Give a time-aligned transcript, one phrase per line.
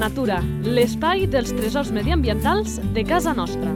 [0.00, 3.68] Natura, l'espai dels tresors mediambientals de casa nostra.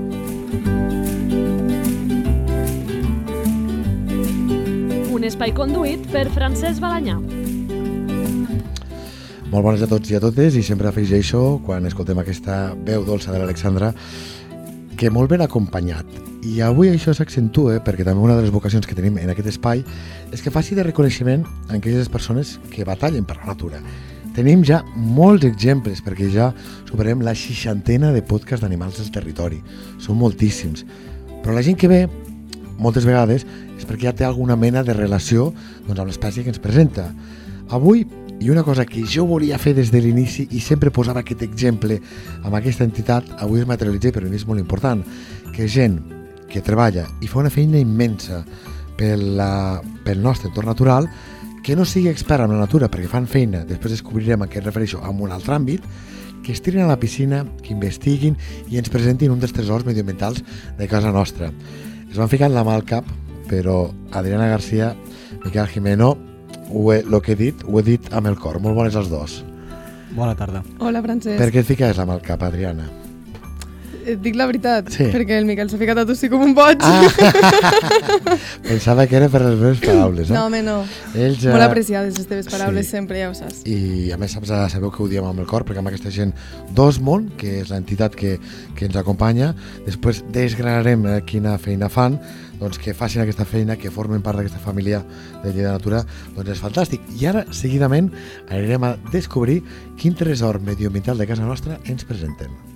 [5.13, 7.19] Un espai conduït per Francesc Balanyà.
[9.51, 13.29] Molt bones a tots i a totes i sempre afegeixo, quan escoltem aquesta veu dolça
[13.29, 13.93] de l'Alexandra,
[14.97, 16.09] que molt ben acompanyat.
[16.41, 19.85] I avui això s'accentua perquè també una de les vocacions que tenim en aquest espai
[20.33, 23.85] és que faci de reconeixement a aquelles persones que batallen per la natura.
[24.35, 26.49] Tenim ja molts exemples perquè ja
[26.89, 29.61] superem la seixantena de podcasts d'animals del territori.
[30.03, 30.83] Són moltíssims.
[31.45, 32.01] Però la gent que ve,
[32.83, 33.45] moltes vegades,
[33.79, 35.53] és perquè ja té alguna mena de relació
[35.87, 37.07] doncs, amb l'espècie que ens presenta.
[37.71, 38.03] Avui
[38.41, 42.01] i una cosa que jo volia fer des de l'inici i sempre posava aquest exemple
[42.43, 45.05] amb aquesta entitat, avui es materialitza per mi és molt important,
[45.55, 46.01] que gent
[46.51, 48.43] que treballa i fa una feina immensa
[48.99, 51.09] pel, la, pel nostre entorn natural,
[51.65, 54.67] que no sigui expert en la natura perquè fan feina, després descobrirem a què es
[54.67, 55.87] refereixo en un altre àmbit,
[56.45, 58.37] que es tirin a la piscina, que investiguin
[58.69, 60.45] i ens presentin un dels tresors medioambientals
[60.77, 61.49] de casa nostra.
[62.11, 63.09] Es van ficar la mà al cap,
[63.49, 64.93] però Adriana Garcia,
[65.43, 66.13] Miquel Jimeno,
[66.69, 68.61] ho he, lo que he dit, ho he dit amb el cor.
[68.61, 69.41] Molt bones els dos.
[70.13, 70.61] Bona tarda.
[70.85, 71.41] Hola, Francesc.
[71.41, 72.91] Per què et fiques la mà al cap, Adriana?
[74.05, 75.07] Et dic la veritat, Sí.
[75.13, 76.79] perquè el Miquel s'ha ficat a tossir com un boig.
[76.85, 77.03] Ah!
[78.69, 80.35] Pensava que era per les meves paraules, eh?
[80.35, 80.77] No, home, no.
[81.15, 82.97] Ells, Molt eh, apreciades les teves paraules sí.
[82.97, 83.63] sempre, ja ho saps.
[83.69, 86.35] i a més saps, sabeu que ho diem amb el cor perquè amb aquesta gent
[86.77, 88.37] d'Osmon, que és l'entitat que,
[88.77, 89.55] que ens acompanya
[89.87, 92.19] després desgranarem eh, quina feina fan
[92.61, 95.03] doncs que facin aquesta feina, que formen part d'aquesta família
[95.43, 96.05] de Lleida Natura,
[96.37, 97.03] doncs és fantàstic.
[97.19, 98.13] I ara, seguidament,
[98.49, 99.61] anirem a descobrir
[100.01, 102.74] quin tresor medioambiental de casa nostra ens presenten.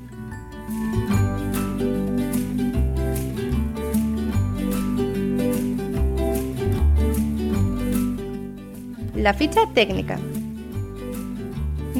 [9.28, 10.14] La fitxa tècnica.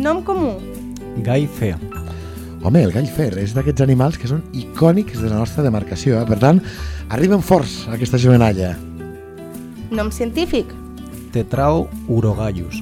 [0.00, 0.54] Nom comú.
[1.26, 1.76] Gai Fea.
[2.64, 6.22] Home, el gall fer és d'aquests animals que són icònics de la nostra demarcació.
[6.22, 6.24] Eh?
[6.24, 6.62] Per tant,
[7.12, 8.72] arriben forts a aquesta jovenalla.
[9.92, 10.72] Nom científic.
[11.36, 12.80] Tetrao urogallus.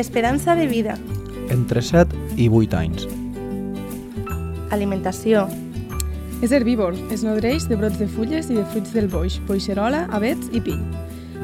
[0.00, 0.96] Esperança de vida.
[1.52, 3.19] Entre 7 i 8 anys.
[4.70, 5.48] Alimentació.
[6.40, 10.48] És herbívor, es nodreix de brots de fulles i de fruits del boix, boixerola, avets
[10.56, 10.76] i pi.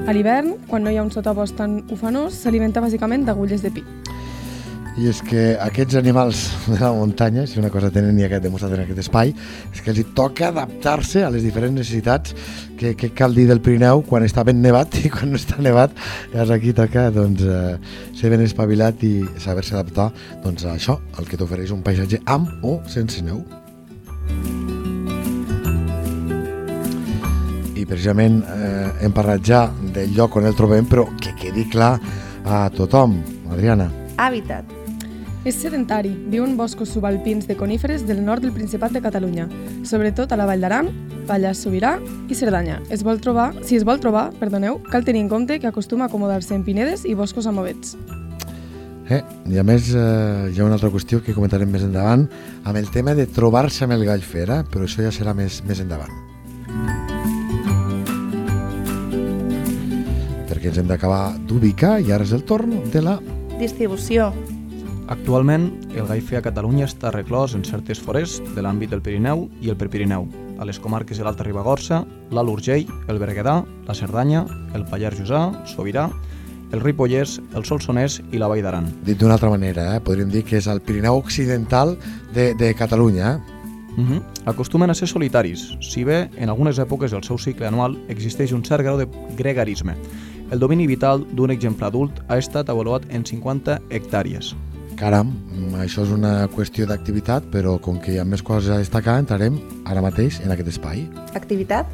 [0.06, 3.82] A l'hivern, quan no hi ha un sotabosc tan ufanós, s'alimenta bàsicament d'agulles de pi.
[4.96, 6.38] I és que aquests animals
[6.70, 9.34] de la muntanya, si una cosa tenen i aquest demostrat en aquest espai,
[9.68, 12.32] és que els toca adaptar-se a les diferents necessitats
[12.80, 15.92] que, que cal dir del Pirineu quan està ben nevat i quan no està nevat,
[16.32, 17.74] llavors aquí toca doncs, eh,
[18.16, 20.08] ser ben espavilat i saber-se adaptar
[20.44, 23.44] doncs, a això, el que t'ofereix un paisatge amb o sense neu.
[27.76, 31.98] I precisament eh, hem parlat ja del lloc on el trobem, però que quedi clar
[32.48, 33.20] a tothom.
[33.52, 33.90] Adriana.
[34.16, 34.75] Hàbitat.
[35.46, 39.44] És sedentari, viu en boscos subalpins de coníferes del nord del Principat de Catalunya,
[39.86, 40.88] sobretot a la Vall d'Aran,
[41.28, 41.92] Pallars Sobirà
[42.26, 42.80] i Cerdanya.
[42.90, 46.10] Es vol trobar, si es vol trobar, perdoneu, cal tenir en compte que acostuma a
[46.10, 47.94] acomodar-se en pinedes i boscos amb avets.
[49.06, 52.26] Eh, I a més eh, hi ha una altra qüestió que comentarem més endavant
[52.64, 55.78] amb el tema de trobar-se amb el gall fera, però això ja serà més, més
[55.78, 56.10] endavant.
[60.50, 63.20] Perquè ens hem d'acabar d'ubicar i ara és el torn de la...
[63.62, 64.32] Distribució.
[65.08, 69.44] Actualment, el gai Fea a Catalunya està reclòs en certes forests de l'àmbit del Pirineu
[69.62, 70.26] i el Prepirineu,
[70.58, 72.00] a les comarques de l'Alta Ribagorça,
[72.34, 74.42] l'Alt Urgell, el Berguedà, la Cerdanya,
[74.74, 76.08] el Pallars Jussà, Sobirà,
[76.74, 78.90] el Ripollès, el Solsonès i la Vall d'Aran.
[79.06, 81.94] Dit d'una altra manera, eh, podríem dir que és el Pirineu Occidental
[82.34, 83.36] de, de Catalunya.
[83.36, 83.54] Eh?
[83.96, 84.22] Uh -huh.
[84.44, 88.64] Acostumen a ser solitaris, si bé en algunes èpoques del seu cicle anual existeix un
[88.64, 89.06] cert grau de
[89.36, 89.94] gregarisme.
[90.50, 94.54] El domini vital d'un exemple adult ha estat avaluat en 50 hectàrees.
[94.96, 95.28] Caram,
[95.76, 99.58] això és una qüestió d'activitat, però com que hi ha més coses a destacar, entrarem
[99.84, 101.02] ara mateix en aquest espai.
[101.36, 101.90] Activitat.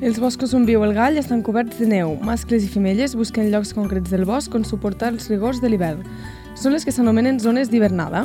[0.00, 2.14] Els boscos on viu el gall estan coberts de neu.
[2.22, 6.06] Mascles i femelles busquen llocs concrets del bosc on suportar els rigors de l'hivern.
[6.54, 8.22] Són les que s'anomenen zones d'hivernada.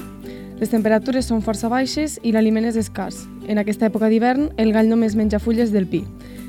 [0.62, 3.26] Les temperatures són força baixes i l'aliment és escàs.
[3.50, 6.06] En aquesta època d'hivern, el gall només menja fulles del pi.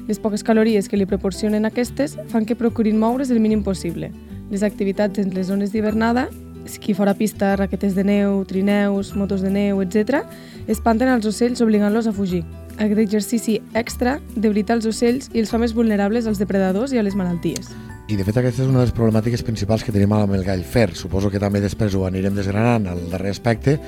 [0.06, 4.12] Les poques calories que li proporcionen aquestes fan que procurin moure's el mínim possible.
[4.52, 6.28] Les activitats en les zones d'hivernada,
[6.66, 10.22] esquí fora pista, raquetes de neu, trineus, motos de neu, etc.,
[10.68, 12.44] espanten els ocells obligant-los a fugir.
[12.76, 17.04] Aquest exercici extra debilita els ocells i els fa més vulnerables als depredadors i a
[17.06, 17.70] les malalties.
[18.06, 20.62] I de fet aquesta és una de les problemàtiques principals que tenim amb el gall
[20.62, 20.92] fer.
[20.94, 23.80] Suposo que també després ho anirem desgranant al darrer aspecte,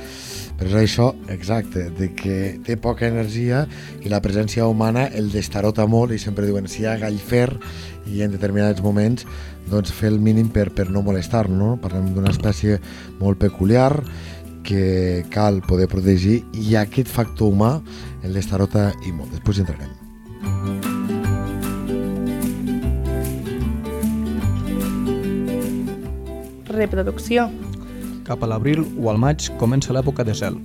[0.59, 3.63] però és això, exacte, de que té poca energia
[4.03, 7.47] i la presència humana el destarota molt i sempre diuen si hi ha gall fer
[8.11, 9.27] i en determinats moments
[9.71, 11.77] doncs fer el mínim per, per no molestar no?
[11.83, 12.81] Parlem d'una espècie
[13.21, 13.93] molt peculiar
[14.67, 17.79] que cal poder protegir i aquest factor humà
[18.27, 19.33] el destarota i molt.
[19.33, 19.95] Després hi entrarem.
[26.69, 27.49] Reproducció.
[28.29, 30.59] Cap a l'abril o al maig comença l'època de zel.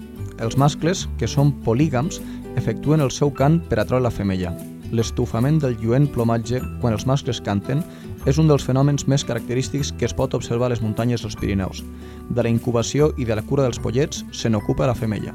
[0.44, 2.20] Els mascles, que són polígams,
[2.60, 4.52] efectuen el seu cant per atraure la femella.
[4.92, 7.80] L'estufament del lluent plomatge quan els mascles canten
[8.28, 11.86] és un dels fenòmens més característics que es pot observar a les muntanyes dels Pirineus.
[12.30, 15.32] De la incubació i de la cura dels pollets se n'ocupa la femella.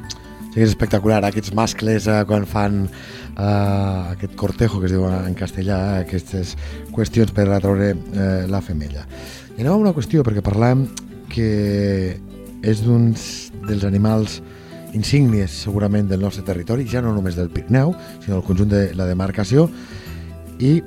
[0.53, 3.43] Sí, és espectacular, aquests mascles eh, quan fan eh,
[4.13, 6.55] aquest cortejo que es diu en castellà, eh, aquestes
[6.93, 9.09] qüestions per atraure eh, la femella.
[9.57, 10.87] I anem a una qüestió, perquè parlem
[11.33, 12.19] que
[12.63, 13.25] és d'uns
[13.69, 14.41] dels animals
[14.97, 19.07] insígnies segurament del nostre territori, ja no només del Pirineu, sinó del conjunt de la
[19.07, 19.69] demarcació,
[20.59, 20.79] i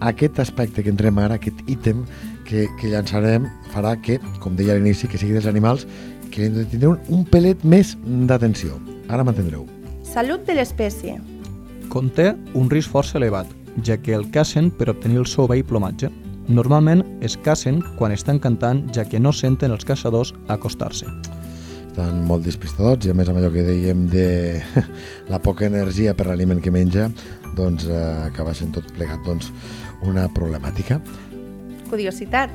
[0.00, 2.04] aquest aspecte que entrem ara, aquest ítem
[2.46, 5.86] que, que llançarem, farà que, com deia a l'inici, que sigui dels animals
[6.30, 7.94] que hem de tindre un, un pelet més
[8.28, 8.76] d'atenció.
[9.08, 9.64] Ara m'entendreu.
[10.04, 11.16] Salut de l'espècie.
[11.92, 13.48] Conté un risc força elevat,
[13.86, 16.10] ja que el cacen per obtenir el seu vell plomatge.
[16.46, 21.08] Normalment es cacen quan estan cantant, ja que no senten els caçadors acostar-se.
[21.88, 24.28] Estan molt despistadots i a més amb allò que dèiem de
[25.32, 27.08] la poca energia per l'aliment que menja,
[27.58, 27.98] doncs eh,
[28.28, 29.50] acaba sent tot plegat doncs,
[30.06, 31.00] una problemàtica.
[31.90, 32.54] Curiositat.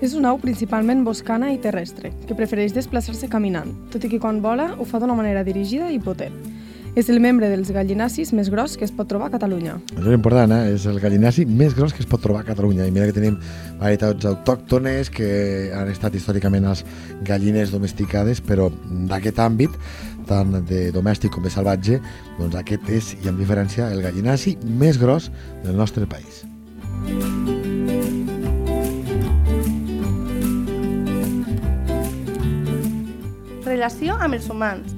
[0.00, 4.40] És una au principalment boscana i terrestre, que prefereix desplaçar-se caminant, tot i que quan
[4.40, 6.53] vola ho fa d'una manera dirigida i potent.
[6.94, 9.80] És el membre dels gallinacis més gros que es pot trobar a Catalunya.
[9.96, 10.76] Això és important, eh?
[10.76, 12.86] és el gallinaci més gros que es pot trobar a Catalunya.
[12.86, 13.40] I mira que tenim
[13.80, 15.26] varietats autòctones que
[15.74, 16.84] han estat històricament les
[17.26, 18.68] gallines domesticades, però
[19.10, 19.74] d'aquest àmbit,
[20.30, 21.98] tant de domèstic com de salvatge,
[22.38, 25.32] doncs aquest és, i amb diferència, el gallinaci més gros
[25.66, 26.44] del nostre país.
[33.66, 34.93] Relació amb els humans.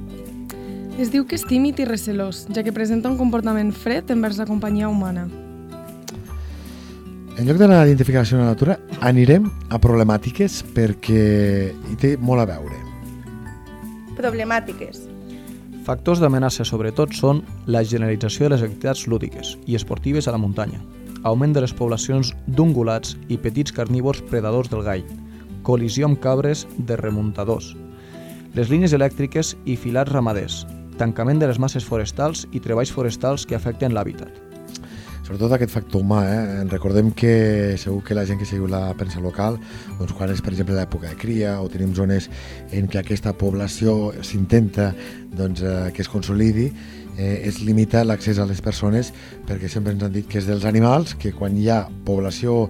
[0.96, 4.46] Es diu que és tímid i recelós, ja que presenta un comportament fred envers la
[4.48, 5.26] companyia humana.
[7.37, 11.25] En lloc d'anar a identificació de la natura, anirem a problemàtiques perquè
[11.69, 12.78] hi té molt a veure.
[14.16, 15.02] Problemàtiques.
[15.84, 20.81] Factors d'amenaça sobretot són la generalització de les activitats lúdiques i esportives a la muntanya,
[21.28, 25.04] augment de les poblacions d'ungulats i petits carnívors predadors del gall,
[25.60, 27.75] col·lisió amb cabres de remuntadors,
[28.56, 30.64] les línies elèctriques i filats ramaders,
[30.98, 34.43] tancament de les masses forestals i treballs forestals que afecten l'hàbitat.
[35.26, 36.64] Sobretot aquest factor humà, eh?
[36.70, 39.56] Recordem que segur que la gent que seguiu la premsa local,
[39.98, 42.28] doncs quan és per exemple l'època de cria o tenim zones
[42.70, 44.93] en què aquesta població s'intenta
[45.34, 46.69] doncs, eh, que es consolidi,
[47.19, 49.10] eh, es limita l'accés a les persones
[49.48, 52.69] perquè sempre ens han dit que és dels animals que quan hi ha població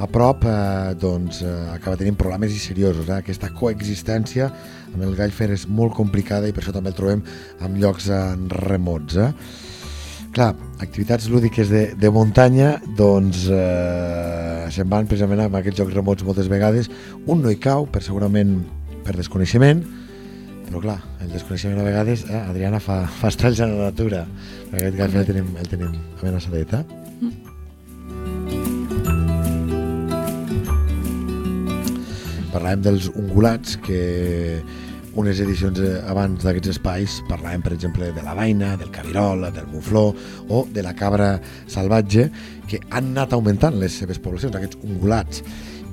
[0.00, 3.10] a prop eh, doncs, eh, acaba tenint problemes i seriosos.
[3.10, 3.18] Eh?
[3.20, 4.48] Aquesta coexistència
[4.94, 7.22] amb el gall fer és molt complicada i per això també el trobem
[7.64, 8.22] en llocs eh,
[8.54, 9.18] remots.
[9.20, 9.30] Eh?
[10.34, 16.26] Clar, activitats lúdiques de, de muntanya, doncs eh, se'n van precisament amb aquests jocs remots
[16.26, 16.90] moltes vegades.
[17.26, 18.60] Un no hi cau, per segurament
[19.06, 19.82] per desconeixement,
[20.68, 24.22] però clar, el desconeixement a vegades, eh, Adriana, fa, fa estalls a la natura.
[24.70, 27.09] Aquest gall el tenim, el tenim amenaçadet, eh?
[32.50, 34.60] Parlàvem dels ungulats, que
[35.18, 39.68] unes edicions eh, abans d'aquests espais parlàvem, per exemple, de la vaina, del cabirol, del
[39.70, 40.08] mufló
[40.48, 41.32] o de la cabra
[41.70, 42.28] salvatge,
[42.70, 45.44] que han anat augmentant les seves poblacions, aquests ungulats.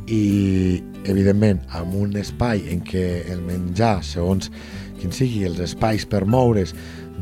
[0.08, 4.52] I, evidentment, amb un espai en què el menjar, segons
[4.98, 6.74] quin sigui, els espais per moure's,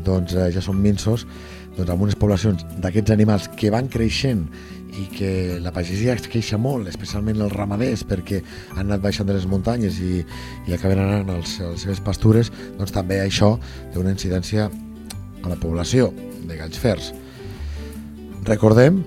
[0.06, 1.26] doncs eh, ja són minsos,
[1.76, 4.46] doncs amb unes poblacions d'aquests animals que van creixent
[4.96, 8.40] i que la pagesia es queixa molt, especialment els ramaders, perquè
[8.76, 10.22] han anat baixant de les muntanyes i,
[10.68, 13.56] i acaben anant als, a les seves pastures, doncs també això
[13.92, 16.12] té una incidència a la població
[16.46, 17.12] de galls fers.
[18.46, 19.02] Recordem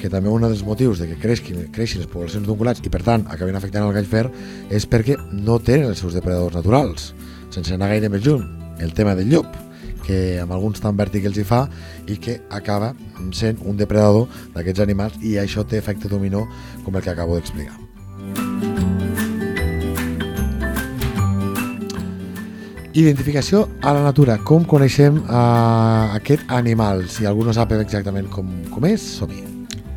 [0.00, 3.26] que també un dels motius de que creixin, creixin les poblacions d'ungulats i per tant
[3.28, 4.26] acaben afectant el gall fer
[4.72, 7.10] és perquè no tenen els seus depredadors naturals,
[7.52, 8.46] sense anar gaire més lluny,
[8.80, 9.69] el tema del llop
[10.06, 11.66] que amb alguns tan vèrtic els hi fa
[12.08, 12.94] i que acaba
[13.36, 16.46] sent un depredador d'aquests animals i això té efecte dominó
[16.84, 17.78] com el que acabo d'explicar.
[22.90, 24.34] Identificació a la natura.
[24.42, 27.04] Com coneixem uh, aquest animal?
[27.06, 29.44] Si algú no sap exactament com, com és, som-hi.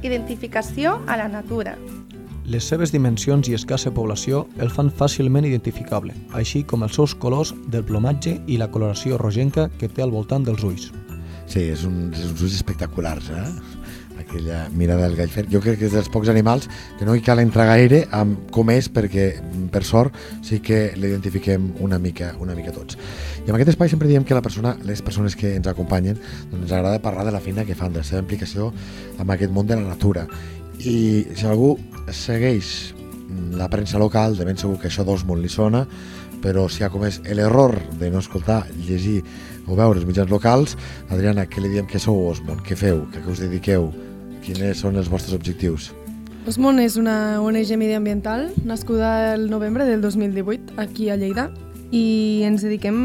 [0.05, 1.73] Identificació a la natura.
[2.43, 7.53] Les seves dimensions i escassa població el fan fàcilment identificable, així com els seus colors
[7.71, 10.89] del plomatge i la coloració rogenca que té al voltant dels ulls.
[11.47, 13.47] Sí, és, un, és uns ulls espectaculars, eh?
[14.19, 15.45] aquella mirada del gall fer.
[15.51, 16.67] Jo crec que és dels pocs animals
[16.99, 19.27] que no hi cal entrar gaire amb com és perquè,
[19.71, 22.97] per sort, sí que l'identifiquem una mica, una mica tots.
[23.43, 26.19] I en aquest espai sempre diem que la persona, les persones que ens acompanyen
[26.51, 28.73] doncs ens agrada parlar de la feina que fan, de la seva implicació
[29.17, 30.27] amb aquest món de la natura.
[30.79, 30.97] I
[31.35, 31.75] si algú
[32.11, 32.93] segueix
[33.57, 35.85] la premsa local, de ben segur que això d'Osmond li sona,
[36.43, 39.21] però si ha comès l'error de no escoltar, llegir
[39.67, 40.77] o veure els mitjans locals,
[41.09, 42.65] Adriana, què li diem que sou Osmond?
[42.67, 43.05] Què feu?
[43.13, 43.91] Què us dediqueu?
[44.43, 45.93] Quins són els vostres objectius?
[46.43, 51.47] Osmon és una ONG mediambiental nascuda el novembre del 2018 aquí a Lleida
[51.95, 52.97] i ens dediquem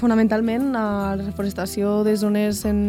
[0.00, 2.80] fonamentalment a la reforestació de zones en,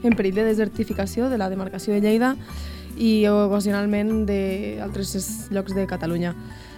[0.00, 2.36] en perill de desertificació de la demarcació de Lleida
[3.00, 6.34] i ocasionalment d'altres llocs de Catalunya.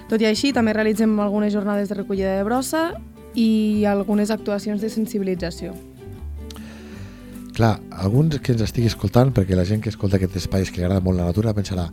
[0.09, 2.93] Tot i així, també realitzem algunes jornades de recollida de brossa
[3.35, 5.75] i algunes actuacions de sensibilització.
[7.52, 10.81] Clar, alguns que ens estigui escoltant, perquè la gent que escolta aquest espai és que
[10.81, 11.88] li agrada molt la natura, pensarà,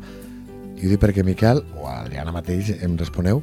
[0.80, 3.42] i ho dic perquè Miquel o Adriana mateix em responeu,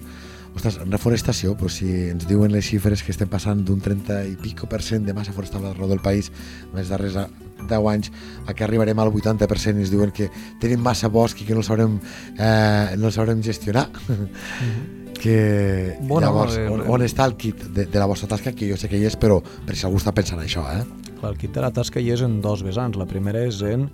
[0.57, 4.69] ostres, reforestació, però si ens diuen les xifres que estem passant d'un 30 i pico
[4.71, 6.33] per cent de massa forestal arreu del país
[6.73, 7.19] en els darrers
[7.62, 8.12] 10 anys
[8.46, 10.28] a que arribarem al 80% i ens diuen que
[10.60, 11.98] tenim massa bosc i que no el sabrem,
[12.38, 13.88] eh, no el sabrem gestionar.
[14.08, 15.04] Mm -hmm.
[15.16, 18.68] que Bueno, llavors, eh, on, on està el kit de, de la vostra tasca, que
[18.70, 20.84] jo sé que hi és, però per si algú està pensant això, eh?
[21.18, 22.96] Clar, el kit de la tasca hi és en dos vessants.
[22.96, 23.90] La primera és en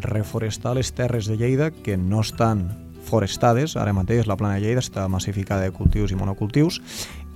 [0.00, 4.82] reforestar les terres de Lleida que no estan forestades, ara mateix la plana de Lleida
[4.82, 6.80] està massificada de cultius i monocultius,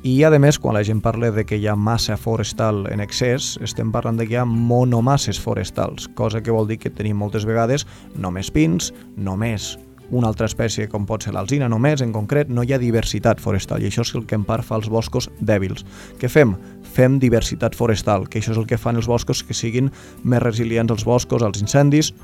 [0.07, 3.57] i a més, quan la gent parla de que hi ha massa forestal en excés,
[3.67, 7.45] estem parlant de que hi ha monomasses forestals, cosa que vol dir que tenim moltes
[7.49, 9.77] vegades només pins, només
[10.11, 13.83] una altra espècie com pot ser l'alzina només, en concret no hi ha diversitat forestal
[13.83, 15.85] i això és el que en part fa els boscos dèbils.
[16.21, 16.55] Què fem?
[16.95, 19.91] Fem diversitat forestal, que això és el que fan els boscos que siguin
[20.25, 22.15] més resilients als boscos, als incendis,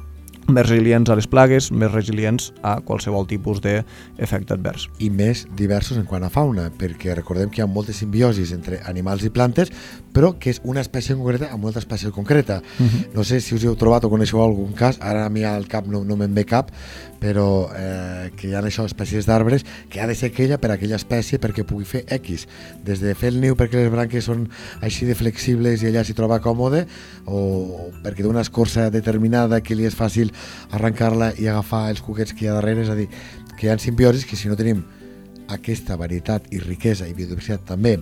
[0.48, 4.88] més resilients a les plagues, més resilients a qualsevol tipus d'efecte advers.
[4.98, 8.80] i més diversos en quant a fauna, perquè recordem que hi ha moltes simbiosis entre
[8.84, 9.72] animals i plantes,
[10.12, 12.62] però que és una espècie en concreta amb una altra espècie concreta.
[12.78, 13.14] Uh -huh.
[13.14, 15.86] No sé si us heu trobat o coneixeu algun cas, ara a mi al cap
[15.86, 16.70] no, no me'n ve cap,
[17.20, 20.96] però eh, que hi ha això, espècies d'arbres, que ha de ser aquella per aquella
[20.96, 22.46] espècie perquè pugui fer X,
[22.84, 24.48] des de fer el niu perquè les branques són
[24.82, 26.86] així de flexibles i ella s'hi troba còmode,
[27.24, 30.33] o perquè d'una escorça determinada que li és fàcil
[30.70, 33.08] arrencar-la i agafar els cuquets que hi ha darrere, és a dir,
[33.54, 34.84] que hi ha simbiosis que si no tenim
[35.54, 37.98] aquesta varietat i riquesa i biodiversitat també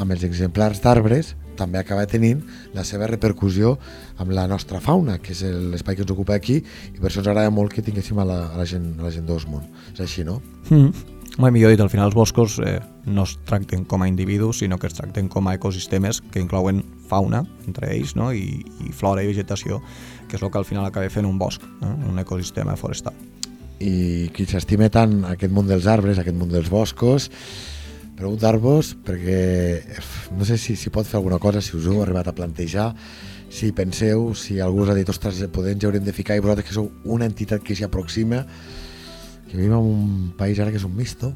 [0.00, 2.40] amb els exemplars d'arbres, també acaba tenint
[2.76, 3.74] la seva repercussió
[4.22, 7.30] amb la nostra fauna, que és l'espai que ens ocupa aquí, i per això ens
[7.32, 9.66] agrada molt que tinguéssim a la, a la gent, a la gent d'Osmond.
[9.94, 10.40] És així, no?
[10.70, 11.18] Mm.
[11.40, 14.80] Mai millor dit, al final els boscos eh, no es tracten com a individus, sinó
[14.80, 18.32] que es tracten com a ecosistemes que inclouen fauna, entre ells, no?
[18.34, 19.78] I, i flora i vegetació,
[20.30, 21.96] que és el que al final acaba fent un bosc, no?
[22.08, 23.16] un ecosistema forestal.
[23.80, 27.30] I qui s'estima tant aquest món dels arbres, aquest món dels boscos,
[28.20, 29.40] preguntar-vos, perquè
[30.36, 32.90] no sé si, si pot fer alguna cosa, si us heu arribat a plantejar,
[33.50, 36.68] si penseu, si algú us ha dit, ostres, podem, ja haurem de ficar, i vosaltres
[36.68, 38.44] que sou una entitat que s'hi aproxima,
[39.48, 41.32] que vivim en un país ara que és un misto,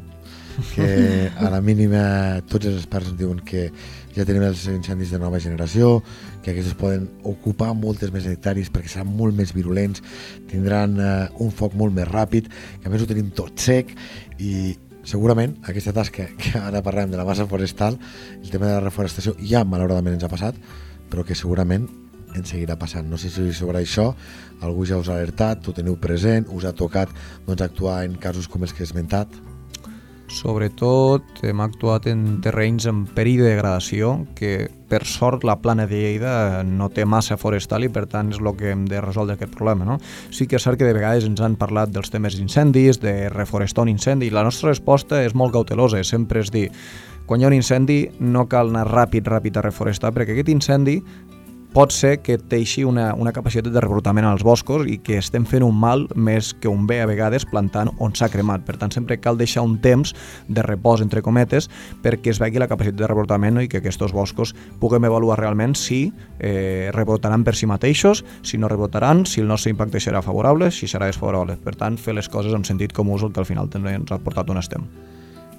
[0.75, 3.67] que a la mínima tots els experts ens diuen que
[4.15, 5.99] ja tenim els incendis de nova generació,
[6.45, 10.03] que aquests poden ocupar moltes més hectàrees perquè seran molt més virulents,
[10.51, 13.95] tindran eh, un foc molt més ràpid, que a més ho tenim tot sec
[14.39, 17.99] i segurament aquesta tasca que ara parlem de la massa forestal,
[18.41, 20.59] el tema de la reforestació ja malauradament ens ha passat,
[21.11, 21.89] però que segurament
[22.35, 23.07] ens seguirà passant.
[23.07, 24.09] No sé si sobre això
[24.65, 27.13] algú ja us ha alertat, ho teniu present, us ha tocat
[27.47, 29.31] doncs, actuar en casos com els que he esmentat.
[30.33, 36.01] Sobretot hem actuat en terrenys en perill de degradació, que per sort la plana de
[36.01, 39.55] Lleida no té massa forestal i per tant és el que hem de resoldre aquest
[39.57, 39.85] problema.
[39.85, 39.99] No?
[40.33, 43.85] Sí que és cert que de vegades ens han parlat dels temes d'incendis, de reforestar
[43.85, 46.71] un incendi, i la nostra resposta és molt cautelosa, sempre és dir,
[47.27, 50.99] quan hi ha un incendi no cal anar ràpid, ràpid a reforestar, perquè aquest incendi
[51.75, 55.65] pot ser que teixi una, una capacitat de rebrotament als boscos i que estem fent
[55.67, 58.63] un mal més que un bé a vegades plantant on s'ha cremat.
[58.63, 60.15] Per tant, sempre cal deixar un temps
[60.47, 61.67] de repòs, entre cometes,
[62.05, 63.65] perquè es vegi la capacitat de rebrotament no?
[63.65, 66.05] i que aquests boscos puguem avaluar realment si
[66.39, 70.87] eh, rebrotaran per si mateixos, si no rebrotaran, si el nostre impacte serà favorable, si
[70.87, 71.59] serà desfavorable.
[71.59, 74.15] Per tant, fer les coses en sentit comú és el que al final també ens
[74.15, 74.87] ha portat on estem.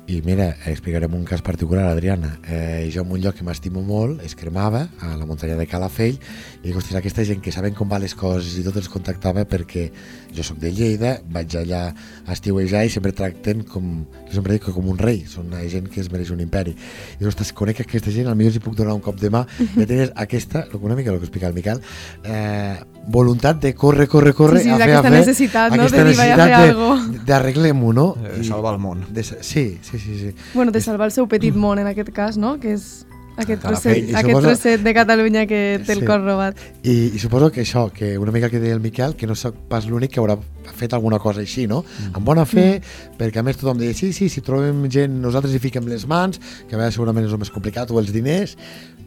[0.07, 2.37] I mira, explicarem un cas particular, Adriana.
[2.47, 6.19] Eh, jo en un lloc que m'estimo molt es cremava, a la muntanya de Calafell,
[6.61, 9.47] i dic, ostres, aquesta gent que saben com van les coses i tot els contactava
[9.49, 9.87] perquè
[10.35, 11.87] jo sóc de Lleida, vaig allà
[12.21, 15.63] a estiuejar i sempre tracten com, jo sempre dic que com un rei, són una
[15.73, 16.75] gent que es mereix un imperi.
[16.77, 19.41] I dic, ostres, conec aquesta gent, al millor si puc donar un cop de mà,
[19.79, 21.81] ja tens aquesta, una mica el que explica el Miquel,
[22.29, 22.77] eh,
[23.09, 25.81] voluntat de córrer, córrer, córrer, Sí, sí, a fer, a fer, necessitat, no?
[25.81, 28.07] aquesta De necessitat de- d'arreglem-ho, no?
[28.21, 29.01] Eh, I- salvar el món.
[29.09, 30.35] De, sí, sí, sí, sí.
[30.53, 32.59] Bueno, de salvar el seu petit món, en aquest cas, no?
[32.59, 33.05] Que és
[33.37, 36.05] aquest trosset, I aquest suposo- trosset de Catalunya que té el Sí.
[36.05, 36.57] cor robat.
[36.83, 39.55] I, I suposo que això, que una mica que deia el Miquel, que no sóc
[39.67, 40.37] pas l'únic que haurà
[40.73, 41.83] fet alguna cosa així, no?
[41.83, 42.15] Mm.
[42.19, 42.81] Amb bona fe,
[43.19, 46.39] perquè a més tothom deia, sí, sí, si trobem gent, nosaltres hi fiquem les mans,
[46.39, 48.57] que a vegades segurament és el més complicat, o els diners,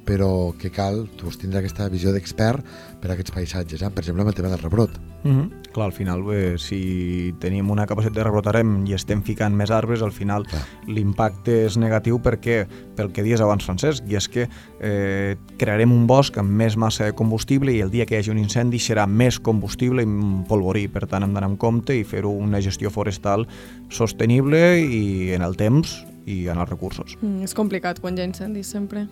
[0.08, 2.64] però que cal doncs, tindre aquesta visió d'expert
[2.98, 3.90] per a aquests paisatges, eh?
[3.92, 4.94] per exemple, amb el tema del rebrot.
[5.22, 5.72] Mm -hmm.
[5.72, 10.02] Clar, al final, bé, si tenim una capacitat de rebrotarem i estem ficant més arbres,
[10.02, 10.46] al final
[10.86, 14.48] l'impacte és negatiu perquè, pel que dies abans, Francesc, i és que
[14.80, 18.30] eh, crearem un bosc amb més massa de combustible i el dia que hi hagi
[18.30, 20.06] un incendi serà més combustible i
[20.48, 20.88] polvorí.
[20.88, 23.46] Per tant, hem d'anar amb compte i fer una gestió forestal
[23.90, 27.16] sostenible i en el temps i en els recursos.
[27.22, 29.06] Mm, és complicat quan hi ha incendis, sempre.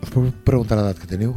[0.00, 1.34] Us puc preguntar l'edat que teniu?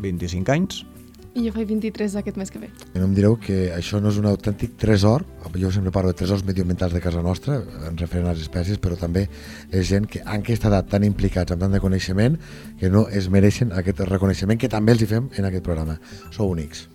[0.00, 0.84] 25 anys,
[1.30, 2.68] I jo faig 23 aquest mes que ve.
[2.90, 5.22] I no em direu que això no és un autèntic tresor,
[5.54, 8.98] jo sempre parlo de tresors medioambientals de casa nostra, en referent a les espècies, però
[8.98, 9.28] també
[9.70, 12.38] és gent que en aquesta edat tan implicats amb tant de coneixement
[12.80, 16.00] que no es mereixen aquest reconeixement que també els hi fem en aquest programa.
[16.34, 16.88] Sou únics.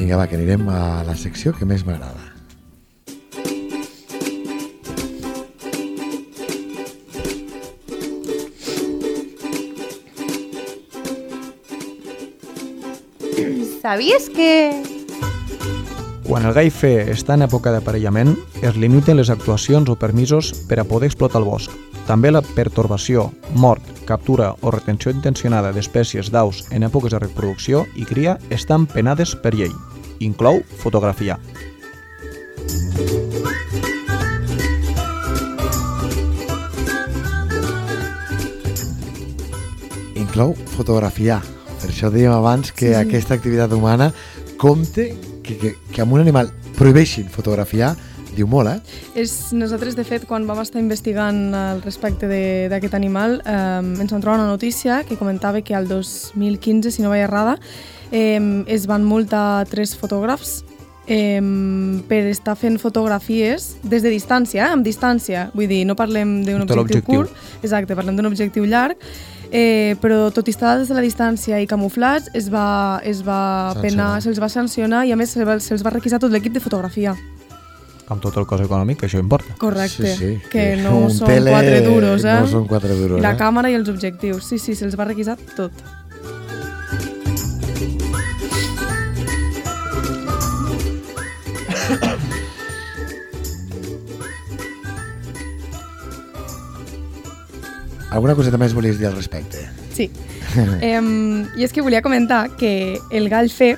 [0.00, 2.30] Vinga, va, que anirem a la secció que més m'agrada.
[13.82, 14.99] ¿Sabías que...?
[16.30, 20.76] Quan el gai fe està en època d'aparellament, es limiten les actuacions o permisos per
[20.78, 21.72] a poder explotar el bosc.
[22.06, 23.24] També la pertorbació,
[23.58, 29.32] mort, captura o retenció intencionada d'espècies d'aus en èpoques de reproducció i cria estan penades
[29.34, 29.72] per llei.
[30.22, 31.34] Inclou fotografia.
[40.14, 41.40] Inclou fotografiar.
[41.82, 43.00] Per això dèiem abans que sí.
[43.02, 44.12] aquesta activitat humana
[44.60, 45.08] compte
[45.50, 47.94] que, que, que amb un animal prohibeixin fotografiar,
[48.36, 48.98] diu molt, eh?
[49.18, 52.30] És, nosaltres, de fet, quan vam estar investigant al respecte
[52.70, 57.10] d'aquest animal, eh, ens vam trobar una notícia que comentava que al 2015, si no
[57.10, 57.58] vaig errada,
[58.10, 60.60] eh, es van multar tres fotògrafs
[61.10, 61.42] eh,
[62.08, 65.48] per estar fent fotografies des de distància, eh, amb distància.
[65.56, 67.26] Vull dir, no parlem d'un objectiu l'objectiu.
[67.26, 67.34] curt,
[67.66, 68.96] exacte, parlem d'un objectiu llarg,
[69.50, 73.72] eh, però tot i estar des de la distància i camuflats, es va, es va
[73.74, 73.82] Sancionar.
[73.90, 76.60] penar, se'ls va sancionar i a més se'ls va, se'ls va requisar tot l'equip de
[76.60, 77.16] fotografia.
[78.10, 79.54] Amb tot el cost econòmic, que això importa.
[79.58, 82.40] Correcte, Sí, sí, que no un són tele quatre duros, eh?
[82.40, 83.38] No són quatre duros, I la eh?
[83.38, 85.70] càmera i els objectius, sí, sí, se'ls va requisar tot.
[98.10, 99.68] Alguna coseta més volies dir al respecte?
[99.94, 100.10] Sí.
[100.82, 103.76] eh, I és que volia comentar que el gall fer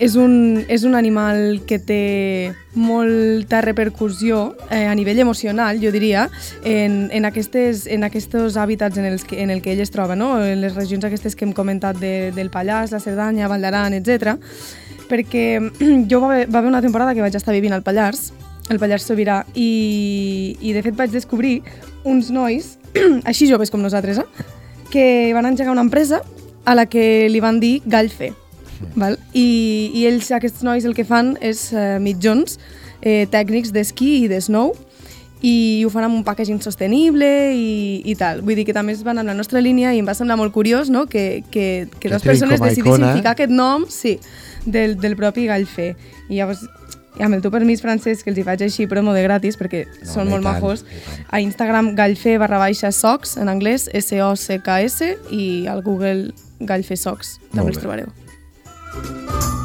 [0.00, 6.26] és un, és un animal que té molta repercussió eh, a nivell emocional, jo diria,
[6.64, 10.16] en, en, aquestes, en aquests hàbitats en, els que, en el que ell es troba,
[10.16, 10.32] no?
[10.40, 14.38] en les regions aquestes que hem comentat de, del Pallars, la Cerdanya, Vall d'Aran, etc.
[15.10, 15.46] Perquè
[16.10, 18.30] jo va va haver una temporada que vaig estar vivint al Pallars,
[18.70, 21.60] al Pallars Sobirà, i, i de fet vaig descobrir
[22.06, 22.76] uns nois,
[23.28, 24.46] així joves com nosaltres, eh?
[24.90, 26.22] que van engegar una empresa
[26.64, 28.32] a la que li van dir Gallfe.
[28.96, 29.18] Val?
[29.36, 32.56] I, I ells, aquests nois, el que fan és eh, mitjons
[33.02, 34.72] eh, tècnics d'esquí i de snow
[35.42, 38.42] i ho fan amb un packaging sostenible i, i tal.
[38.44, 40.52] Vull dir que també es van amb la nostra línia i em va semblar molt
[40.52, 41.06] curiós no?
[41.08, 43.14] que, que, que Que dues persones decidissin icona.
[43.16, 44.18] ficar aquest nom sí,
[44.66, 45.94] del, del propi Gallfe.
[46.28, 46.66] I llavors,
[47.18, 49.84] i amb el teu permís, Francesc, que els hi faig així promo de gratis perquè
[49.90, 50.84] No, són molt tant, majos,
[51.28, 57.74] a Instagram gallfe barra baixa socs, en anglès, S-O-C-K-S, i al Google gallfe socs, també
[57.74, 58.12] els trobareu.
[58.94, 59.59] Codi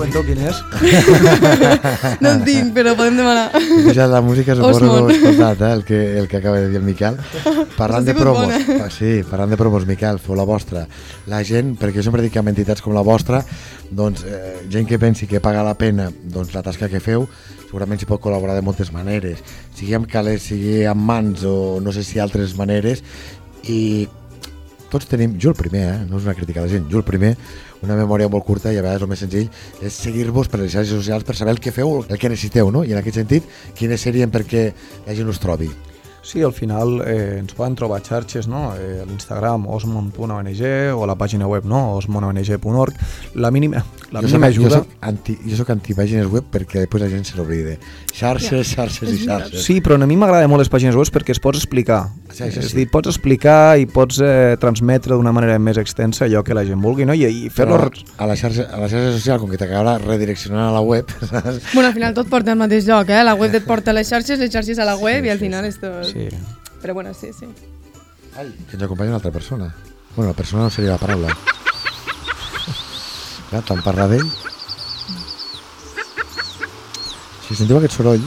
[0.00, 0.56] cupón descuento quin és?
[2.20, 3.50] No en tinc, però podem demanar.
[3.52, 5.72] Pujat la música, suposo que heu escoltat, eh?
[5.72, 7.16] el, que, el que acaba de dir el Miquel.
[7.80, 8.58] Parlant de promos, bona.
[8.78, 10.86] pa- sí, parlant de promos, Miquel, feu la vostra.
[11.30, 13.42] La gent, perquè jo sempre dic que amb entitats com la vostra,
[13.90, 17.26] doncs, eh, gent que pensi que paga la pena doncs, la tasca que feu,
[17.66, 19.42] segurament s'hi pot col·laborar de moltes maneres,
[19.78, 23.04] sigui amb calés, sigui amb mans o no sé si altres maneres,
[23.68, 24.08] i
[24.92, 25.98] tots tenim, jo el primer, eh?
[26.08, 27.34] no és una crítica a la gent, jo el primer,
[27.84, 29.48] una memòria molt curta i a vegades el més senzill
[29.80, 32.84] és seguir-vos per les xarxes socials per saber el que feu, el que necessiteu, no?
[32.84, 33.46] I en aquest sentit,
[33.78, 34.70] quines serien perquè
[35.06, 35.70] la gent us trobi?
[36.22, 38.74] Sí, al final eh, ens poden trobar xarxes, no?
[38.76, 41.96] Eh, a l'Instagram osmon.ong o a la pàgina web, no?
[41.96, 42.94] osmonong.org.
[43.34, 44.82] La mínima, la jo mínima soc, jo ajuda...
[44.82, 47.76] soc, anti, jo soc antipàgines web perquè després la gent se l'oblida.
[48.12, 49.64] Xarxes, xarxes i xarxes.
[49.64, 52.02] Sí, però a mi m'agrada molt les pàgines web perquè es pots explicar.
[52.30, 52.66] Sí, és sí.
[52.68, 56.66] a dir, pots explicar i pots eh, transmetre d'una manera més extensa allò que la
[56.68, 57.16] gent vulgui, no?
[57.16, 57.80] I, i fer-lo...
[58.20, 61.72] A la xarxa, a la xarxa social, com que t'acabarà redireccionant a la web, saps?
[61.72, 63.24] Bueno, al final tot porta al mateix lloc, eh?
[63.24, 65.66] La web et porta a les xarxes, les xarxes a la web i al final
[65.66, 66.09] és tot...
[66.12, 66.28] Sí.
[66.80, 67.46] Però bueno, sí, sí.
[68.36, 69.74] Ai, que ens acompanya una altra persona.
[70.16, 71.34] Bueno, la persona no seria la paraula.
[73.50, 74.28] Ja, tant parlar d'ell.
[77.48, 78.22] Si sentiu aquest soroll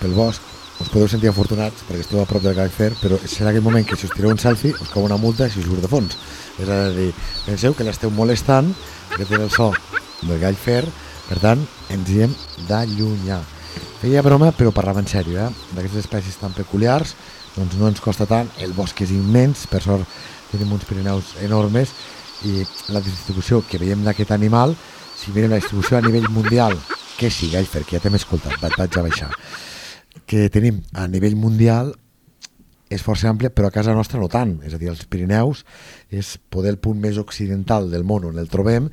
[0.00, 0.40] pel bosc,
[0.80, 3.98] us podeu sentir afortunats perquè esteu a prop del Fer, però serà aquell moment que
[4.00, 6.16] si us tireu un selfie us cau una multa si us surt de fons.
[6.58, 7.12] És a dir,
[7.44, 8.72] penseu que l'esteu molestant,
[9.12, 9.70] que té el so
[10.22, 10.82] del Gall Fer,
[11.28, 11.62] per tant,
[11.92, 12.34] ens hi hem
[12.68, 13.42] d'allunyar.
[14.02, 15.66] Feia broma, però parlava en sèrio, eh?
[15.76, 17.12] D'aquestes espècies tan peculiars,
[17.54, 20.16] doncs no ens costa tant, el bosc és immens, per sort
[20.50, 21.92] tenim uns Pirineus enormes,
[22.42, 24.74] i la distribució que veiem d'aquest animal,
[25.14, 26.74] si mirem la distribució a nivell mundial,
[27.14, 29.30] que sí, Gaifer, que ja t'hem escoltat, vaig, vaig a baixar,
[30.26, 31.94] que tenim a nivell mundial
[32.92, 34.58] és força àmplia, però a casa nostra no tant.
[34.66, 35.62] És a dir, els Pirineus
[36.10, 38.90] és poder el punt més occidental del món on el trobem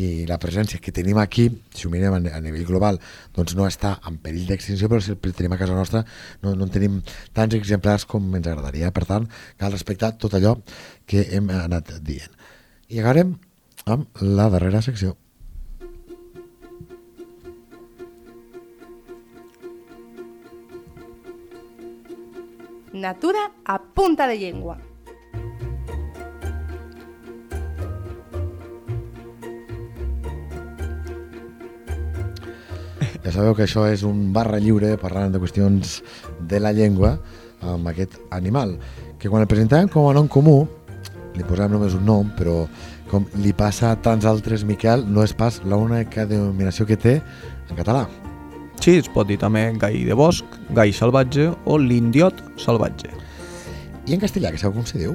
[0.00, 2.98] i la presència que tenim aquí, si ho mirem a, nivell global,
[3.36, 6.04] doncs no està en perill d'extinció, però si el tenim a casa nostra
[6.42, 7.00] no, no en tenim
[7.36, 8.92] tants exemplars com ens agradaria.
[8.92, 9.28] Per tant,
[9.60, 10.56] cal respectar tot allò
[11.06, 12.32] que hem anat dient.
[12.88, 13.36] I acabarem
[13.84, 15.16] amb la darrera secció.
[22.92, 24.91] Natura a punta de llengua.
[33.32, 36.02] Ja sabeu que això és un barra lliure parlant de qüestions
[36.50, 37.14] de la llengua
[37.64, 38.74] amb aquest animal,
[39.16, 40.66] que quan el presentàvem com a nom comú,
[41.32, 42.66] li posàvem només un nom, però
[43.08, 47.14] com li passa a tants altres, Miquel, no és pas l'única denominació que té
[47.70, 48.02] en català.
[48.82, 50.44] Sí, es pot dir també gai de bosc,
[50.76, 53.14] gai salvatge o l'indiot salvatge.
[54.10, 55.14] I en castellà, que sabeu com se diu?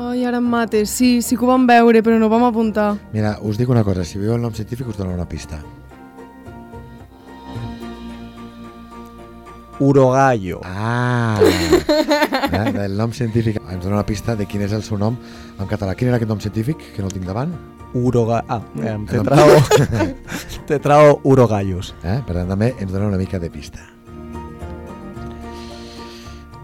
[0.00, 0.90] Ai, ara em mates.
[0.90, 2.96] Sí, sí que ho vam veure, però no ho vam apuntar.
[3.14, 5.62] Mira, us dic una cosa, si veieu el nom científic us donaré una pista.
[9.82, 10.60] Urogallo.
[10.62, 11.40] Ah!
[12.52, 15.16] ja, el nom científic ens dona una pista de quin és el seu nom
[15.58, 15.96] en català.
[15.98, 17.50] Quin era aquest nom científic, que no el tinc davant?
[17.98, 18.44] Uroga...
[18.46, 19.56] Ah, eh, te trao...
[20.70, 21.96] te trao urogallos.
[22.04, 22.20] Eh?
[22.22, 23.82] Per tant, també ens dona una mica de pista.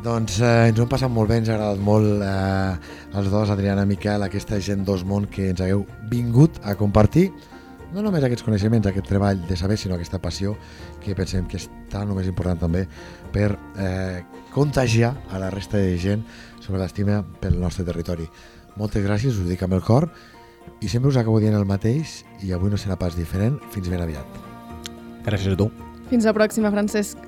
[0.06, 3.50] Doncs eh, ens ho hem passat molt bé, ens ha agradat molt eh, els dos,
[3.50, 7.32] Adriana i Miquel, aquesta gent d'Osmont que ens hagueu vingut a compartir
[7.94, 10.54] no només aquests coneixements, aquest treball de saber, sinó aquesta passió
[11.04, 12.84] que pensem que és tan o més important també
[13.32, 14.24] per eh,
[14.54, 16.24] contagiar a la resta de gent
[16.60, 18.28] sobre l'estima pel nostre territori.
[18.78, 20.08] Moltes gràcies, us ho dic amb el cor,
[20.80, 24.04] i sempre us acabo dient el mateix, i avui no serà pas diferent, fins ben
[24.04, 24.44] aviat.
[25.26, 25.70] Gràcies a tu.
[26.12, 27.27] Fins la pròxima, Francesc.